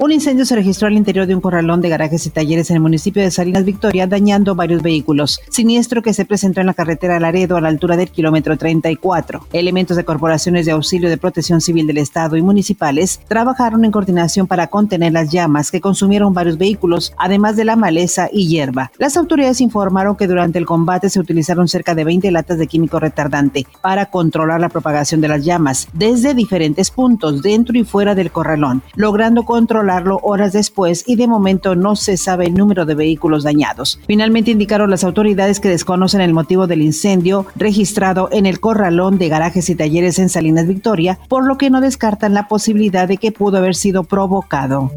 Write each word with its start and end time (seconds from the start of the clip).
Un 0.00 0.12
incendio 0.12 0.44
se 0.44 0.54
registró 0.54 0.86
al 0.86 0.92
interior 0.92 1.26
de 1.26 1.34
un 1.34 1.40
corralón 1.40 1.80
de 1.80 1.88
garajes 1.88 2.24
y 2.24 2.30
talleres 2.30 2.70
en 2.70 2.76
el 2.76 2.82
municipio 2.82 3.20
de 3.20 3.32
Salinas 3.32 3.64
Victoria, 3.64 4.06
dañando 4.06 4.54
varios 4.54 4.80
vehículos. 4.80 5.40
Siniestro 5.50 6.02
que 6.02 6.14
se 6.14 6.24
presentó 6.24 6.60
en 6.60 6.68
la 6.68 6.74
carretera 6.74 7.18
Laredo 7.18 7.56
a 7.56 7.60
la 7.60 7.66
altura 7.66 7.96
del 7.96 8.08
kilómetro 8.08 8.56
34. 8.56 9.48
Elementos 9.52 9.96
de 9.96 10.04
corporaciones 10.04 10.66
de 10.66 10.72
auxilio 10.72 11.08
de 11.08 11.18
protección 11.18 11.60
civil 11.60 11.88
del 11.88 11.98
Estado 11.98 12.36
y 12.36 12.42
municipales 12.42 13.20
trabajaron 13.26 13.84
en 13.84 13.90
coordinación 13.90 14.46
para 14.46 14.68
contener 14.68 15.12
las 15.12 15.32
llamas 15.32 15.72
que 15.72 15.80
consumieron 15.80 16.32
varios 16.32 16.58
vehículos, 16.58 17.12
además 17.18 17.56
de 17.56 17.64
la 17.64 17.74
maleza 17.74 18.28
y 18.32 18.46
hierba. 18.46 18.92
Las 18.98 19.16
autoridades 19.16 19.60
informaron 19.60 20.14
que 20.14 20.28
durante 20.28 20.60
el 20.60 20.66
combate 20.66 21.10
se 21.10 21.18
utilizaron 21.18 21.66
cerca 21.66 21.96
de 21.96 22.04
20 22.04 22.30
latas 22.30 22.58
de 22.58 22.68
químico 22.68 23.00
retardante 23.00 23.66
para 23.82 24.06
controlar 24.06 24.60
la 24.60 24.68
propagación 24.68 25.20
de 25.20 25.28
las 25.28 25.44
llamas 25.44 25.88
desde 25.92 26.34
diferentes 26.34 26.92
puntos 26.92 27.42
dentro 27.42 27.76
y 27.76 27.82
fuera 27.82 28.14
del 28.14 28.30
corralón, 28.30 28.80
logrando 28.94 29.42
controlar 29.42 29.87
horas 30.22 30.52
después 30.52 31.04
y 31.06 31.16
de 31.16 31.26
momento 31.26 31.74
no 31.74 31.96
se 31.96 32.16
sabe 32.16 32.46
el 32.46 32.54
número 32.54 32.86
de 32.86 32.94
vehículos 32.94 33.42
dañados. 33.42 34.00
Finalmente 34.06 34.50
indicaron 34.50 34.90
las 34.90 35.04
autoridades 35.04 35.60
que 35.60 35.68
desconocen 35.68 36.20
el 36.20 36.34
motivo 36.34 36.66
del 36.66 36.82
incendio 36.82 37.46
registrado 37.56 38.28
en 38.32 38.46
el 38.46 38.60
corralón 38.60 39.18
de 39.18 39.28
garajes 39.28 39.68
y 39.70 39.74
talleres 39.74 40.18
en 40.18 40.28
Salinas 40.28 40.66
Victoria, 40.66 41.18
por 41.28 41.46
lo 41.46 41.58
que 41.58 41.70
no 41.70 41.80
descartan 41.80 42.34
la 42.34 42.48
posibilidad 42.48 43.08
de 43.08 43.16
que 43.16 43.32
pudo 43.32 43.58
haber 43.58 43.74
sido 43.74 44.04
provocado 44.04 44.92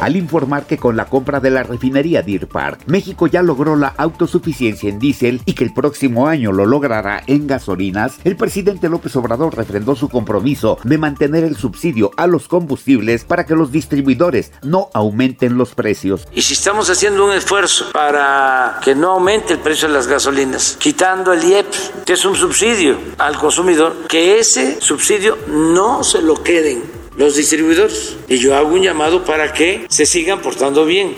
al 0.00 0.16
informar 0.16 0.66
que 0.66 0.78
con 0.78 0.96
la 0.96 1.06
compra 1.06 1.40
de 1.40 1.50
la 1.50 1.62
refinería 1.62 2.22
Deer 2.22 2.48
Park, 2.48 2.80
México 2.86 3.26
ya 3.26 3.42
logró 3.42 3.76
la 3.76 3.94
autosuficiencia 3.96 4.88
en 4.88 4.98
diésel 4.98 5.40
y 5.44 5.54
que 5.54 5.64
el 5.64 5.72
próximo 5.72 6.28
año 6.28 6.52
lo 6.52 6.66
logrará 6.66 7.22
en 7.26 7.46
gasolinas, 7.46 8.18
el 8.24 8.36
presidente 8.36 8.88
López 8.88 9.14
Obrador 9.16 9.56
refrendó 9.56 9.96
su 9.96 10.08
compromiso 10.08 10.78
de 10.84 10.98
mantener 10.98 11.44
el 11.44 11.56
subsidio 11.56 12.10
a 12.16 12.26
los 12.26 12.48
combustibles 12.48 13.24
para 13.24 13.46
que 13.46 13.54
los 13.54 13.72
distribuidores 13.72 14.52
no 14.62 14.90
aumenten 14.94 15.56
los 15.56 15.74
precios. 15.74 16.26
Y 16.32 16.42
si 16.42 16.54
estamos 16.54 16.90
haciendo 16.90 17.24
un 17.24 17.32
esfuerzo 17.32 17.86
para 17.92 18.80
que 18.82 18.94
no 18.94 19.12
aumente 19.12 19.54
el 19.54 19.60
precio 19.60 19.88
de 19.88 19.94
las 19.94 20.06
gasolinas, 20.06 20.76
quitando 20.78 21.32
el 21.32 21.44
IEP, 21.44 21.66
que 22.04 22.14
es 22.14 22.24
un 22.24 22.36
subsidio 22.36 22.96
al 23.18 23.36
consumidor, 23.36 24.06
que 24.08 24.38
ese 24.38 24.80
subsidio 24.80 25.38
no 25.48 26.02
se 26.02 26.22
lo 26.22 26.42
queden 26.42 26.95
los 27.16 27.36
distribuidores. 27.36 28.16
Y 28.28 28.38
yo 28.38 28.54
hago 28.54 28.74
un 28.74 28.82
llamado 28.82 29.24
para 29.24 29.52
que 29.52 29.86
se 29.88 30.06
sigan 30.06 30.40
portando 30.40 30.84
bien. 30.84 31.14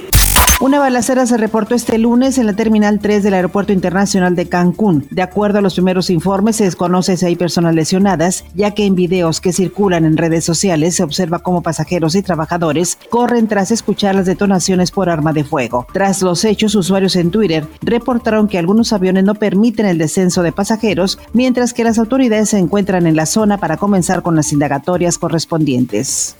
Una 0.61 0.81
balacera 0.81 1.25
se 1.25 1.37
reportó 1.37 1.77
este 1.77 1.99
lunes 1.99 2.37
en 2.37 2.47
la 2.47 2.53
Terminal 2.53 2.99
3 2.99 3.23
del 3.23 3.35
Aeropuerto 3.35 3.73
Internacional 3.73 4.35
de 4.35 4.49
Cancún. 4.49 5.07
De 5.09 5.23
acuerdo 5.23 5.61
a 5.61 5.63
los 5.63 5.75
primeros 5.75 6.11
informes, 6.11 6.57
se 6.57 6.65
desconoce 6.65 7.17
si 7.17 7.27
hay 7.27 7.37
personas 7.37 7.77
lesionadas, 7.77 8.45
ya 8.57 8.73
que 8.73 8.85
en 8.85 8.97
videos 8.97 9.41
que 9.41 9.53
circulan 9.53 10.05
en 10.05 10.17
redes 10.17 10.45
sociales 10.45 10.97
se 10.97 11.05
observa 11.05 11.39
cómo 11.39 11.63
pasajeros 11.63 12.17
y 12.17 12.23
trabajadores 12.23 12.99
corren 13.09 13.47
tras 13.47 13.71
escuchar 13.71 14.17
las 14.17 14.27
detonaciones 14.27 14.91
por 14.91 15.09
arma 15.09 15.33
de 15.33 15.45
fuego. 15.45 15.87
Tras 15.93 16.23
los 16.23 16.45
hechos, 16.45 16.75
usuarios 16.75 17.15
en 17.15 17.31
Twitter 17.31 17.65
reportaron 17.81 18.49
que 18.49 18.59
algunos 18.59 18.93
aviones 18.93 19.23
no 19.23 19.37
permiten 19.37 19.87
el 19.87 19.97
descenso 19.97 20.43
de 20.43 20.51
pasajeros, 20.51 21.21
mientras 21.33 21.73
que 21.73 21.85
las 21.85 22.01
autoridades 22.01 22.49
se 22.49 22.59
encuentran 22.59 23.07
en 23.07 23.15
la 23.15 23.27
zona 23.27 23.59
para 23.59 23.77
comenzar 23.77 24.23
con 24.23 24.35
las 24.35 24.53
indagatorias 24.53 25.19
correspondientes. 25.19 26.35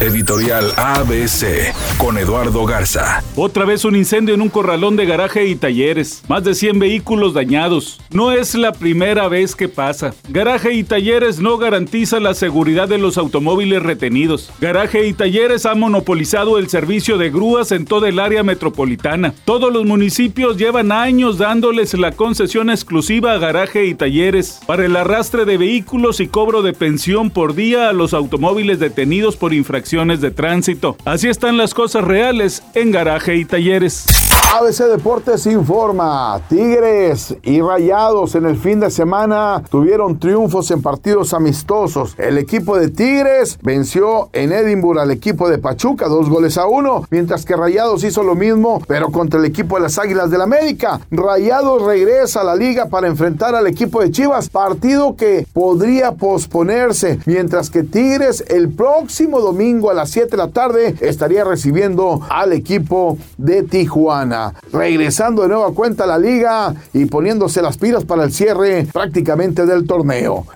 Editorial 0.00 0.70
ABC 0.76 1.72
con 1.96 2.18
Eduardo 2.18 2.66
Garza. 2.66 3.22
Otra 3.54 3.66
vez 3.66 3.84
un 3.84 3.94
incendio 3.94 4.34
en 4.34 4.40
un 4.40 4.48
corralón 4.48 4.96
de 4.96 5.06
garaje 5.06 5.46
y 5.46 5.54
talleres. 5.54 6.24
Más 6.26 6.42
de 6.42 6.56
100 6.56 6.80
vehículos 6.80 7.34
dañados. 7.34 8.00
No 8.10 8.32
es 8.32 8.56
la 8.56 8.72
primera 8.72 9.28
vez 9.28 9.54
que 9.54 9.68
pasa. 9.68 10.12
Garaje 10.28 10.74
y 10.74 10.82
talleres 10.82 11.38
no 11.38 11.56
garantiza 11.56 12.18
la 12.18 12.34
seguridad 12.34 12.88
de 12.88 12.98
los 12.98 13.16
automóviles 13.16 13.80
retenidos. 13.80 14.50
Garaje 14.60 15.06
y 15.06 15.12
talleres 15.12 15.66
ha 15.66 15.76
monopolizado 15.76 16.58
el 16.58 16.68
servicio 16.68 17.16
de 17.16 17.30
grúas 17.30 17.70
en 17.70 17.84
toda 17.84 18.08
el 18.08 18.18
área 18.18 18.42
metropolitana. 18.42 19.32
Todos 19.44 19.72
los 19.72 19.84
municipios 19.84 20.56
llevan 20.56 20.90
años 20.90 21.38
dándoles 21.38 21.94
la 21.94 22.10
concesión 22.10 22.70
exclusiva 22.70 23.34
a 23.34 23.38
garaje 23.38 23.86
y 23.86 23.94
talleres 23.94 24.58
para 24.66 24.84
el 24.84 24.96
arrastre 24.96 25.44
de 25.44 25.58
vehículos 25.58 26.18
y 26.18 26.26
cobro 26.26 26.62
de 26.62 26.72
pensión 26.72 27.30
por 27.30 27.54
día 27.54 27.88
a 27.88 27.92
los 27.92 28.14
automóviles 28.14 28.80
detenidos 28.80 29.36
por 29.36 29.54
infracciones 29.54 30.20
de 30.20 30.32
tránsito. 30.32 30.96
Así 31.04 31.28
están 31.28 31.56
las 31.56 31.72
cosas 31.72 32.02
reales 32.02 32.64
en 32.74 32.90
garaje 32.90 33.36
y 33.36 33.43
talleres. 33.44 34.23
ABC 34.56 34.84
Deportes 34.84 35.46
informa, 35.46 36.40
Tigres 36.48 37.34
y 37.42 37.60
Rayados 37.60 38.36
en 38.36 38.46
el 38.46 38.56
fin 38.56 38.78
de 38.78 38.88
semana 38.88 39.64
tuvieron 39.68 40.20
triunfos 40.20 40.70
en 40.70 40.80
partidos 40.80 41.34
amistosos. 41.34 42.14
El 42.18 42.38
equipo 42.38 42.78
de 42.78 42.88
Tigres 42.88 43.58
venció 43.62 44.28
en 44.32 44.52
Edimburgo 44.52 45.00
al 45.00 45.10
equipo 45.10 45.48
de 45.48 45.58
Pachuca, 45.58 46.06
dos 46.06 46.30
goles 46.30 46.56
a 46.56 46.66
uno, 46.66 47.04
mientras 47.10 47.44
que 47.44 47.56
Rayados 47.56 48.04
hizo 48.04 48.22
lo 48.22 48.36
mismo, 48.36 48.80
pero 48.86 49.10
contra 49.10 49.40
el 49.40 49.46
equipo 49.46 49.74
de 49.74 49.82
las 49.82 49.98
Águilas 49.98 50.30
del 50.30 50.38
la 50.38 50.44
América. 50.44 51.00
Rayados 51.10 51.82
regresa 51.82 52.42
a 52.42 52.44
la 52.44 52.54
liga 52.54 52.86
para 52.86 53.08
enfrentar 53.08 53.56
al 53.56 53.66
equipo 53.66 54.02
de 54.02 54.12
Chivas, 54.12 54.50
partido 54.50 55.16
que 55.16 55.48
podría 55.52 56.12
posponerse, 56.12 57.18
mientras 57.26 57.70
que 57.70 57.82
Tigres 57.82 58.44
el 58.46 58.68
próximo 58.68 59.40
domingo 59.40 59.90
a 59.90 59.94
las 59.94 60.10
7 60.10 60.28
de 60.28 60.36
la 60.36 60.52
tarde 60.52 60.94
estaría 61.00 61.42
recibiendo 61.42 62.20
al 62.28 62.52
equipo 62.52 63.18
de 63.36 63.64
Tijuana 63.64 64.43
regresando 64.72 65.42
de 65.42 65.48
nuevo 65.48 65.64
a 65.64 65.74
cuenta 65.74 66.04
a 66.04 66.06
la 66.06 66.18
liga 66.18 66.74
y 66.92 67.06
poniéndose 67.06 67.62
las 67.62 67.76
pilas 67.76 68.04
para 68.04 68.24
el 68.24 68.32
cierre 68.32 68.86
prácticamente 68.92 69.66
del 69.66 69.86
torneo. 69.86 70.46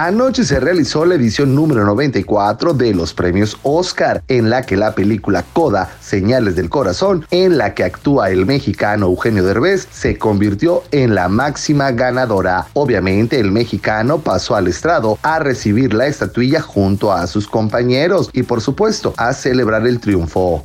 Anoche 0.00 0.44
se 0.44 0.60
realizó 0.60 1.04
la 1.04 1.16
edición 1.16 1.56
número 1.56 1.84
94 1.84 2.72
de 2.72 2.94
los 2.94 3.14
premios 3.14 3.58
Oscar, 3.64 4.22
en 4.28 4.48
la 4.48 4.62
que 4.62 4.76
la 4.76 4.94
película 4.94 5.44
Coda, 5.52 5.90
Señales 6.00 6.54
del 6.54 6.70
Corazón, 6.70 7.26
en 7.32 7.58
la 7.58 7.74
que 7.74 7.82
actúa 7.82 8.30
el 8.30 8.46
mexicano 8.46 9.06
Eugenio 9.06 9.44
Derbez, 9.44 9.88
se 9.90 10.16
convirtió 10.16 10.84
en 10.92 11.16
la 11.16 11.26
máxima 11.26 11.90
ganadora. 11.90 12.68
Obviamente 12.74 13.40
el 13.40 13.50
mexicano 13.50 14.18
pasó 14.18 14.54
al 14.54 14.68
estrado 14.68 15.18
a 15.22 15.40
recibir 15.40 15.92
la 15.92 16.06
estatuilla 16.06 16.60
junto 16.60 17.12
a 17.12 17.26
sus 17.26 17.48
compañeros 17.48 18.30
y 18.32 18.44
por 18.44 18.60
supuesto 18.60 19.14
a 19.16 19.32
celebrar 19.32 19.84
el 19.84 19.98
triunfo. 19.98 20.62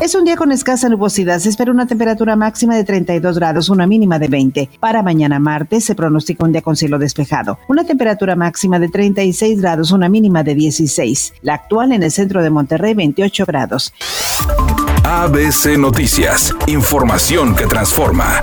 Es 0.00 0.14
un 0.14 0.24
día 0.24 0.36
con 0.36 0.50
escasa 0.50 0.88
nubosidad. 0.88 1.38
Se 1.38 1.48
espera 1.48 1.70
una 1.70 1.86
temperatura 1.86 2.36
máxima 2.36 2.76
de 2.76 2.84
32 2.84 3.38
grados, 3.38 3.68
una 3.68 3.86
mínima 3.86 4.18
de 4.18 4.28
20. 4.28 4.70
Para 4.80 5.02
mañana 5.02 5.38
martes 5.38 5.84
se 5.84 5.94
pronostica 5.94 6.44
un 6.44 6.52
día 6.52 6.62
con 6.62 6.76
cielo 6.76 6.98
despejado. 6.98 7.58
Una 7.68 7.84
temperatura 7.84 8.34
máxima 8.34 8.78
de 8.78 8.88
36 8.88 9.60
grados, 9.60 9.92
una 9.92 10.08
mínima 10.08 10.42
de 10.42 10.54
16. 10.54 11.34
La 11.42 11.54
actual 11.54 11.92
en 11.92 12.02
el 12.02 12.10
centro 12.10 12.42
de 12.42 12.50
Monterrey, 12.50 12.94
28 12.94 13.46
grados. 13.46 13.94
ABC 15.04 15.78
Noticias. 15.78 16.54
Información 16.66 17.54
que 17.54 17.66
transforma. 17.66 18.40